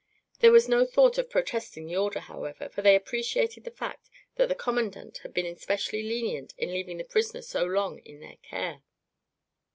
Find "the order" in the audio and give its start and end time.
1.85-2.21